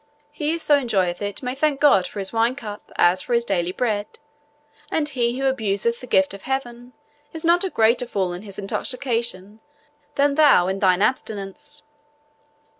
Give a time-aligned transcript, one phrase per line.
[0.31, 3.71] He who so enjoyeth it may thank God for his winecup as for his daily
[3.71, 4.17] bread;
[4.89, 6.93] and he who abuseth the gift of Heaven
[7.33, 9.61] is not a greater fool in his intoxication
[10.15, 11.83] than thou in thine abstinence."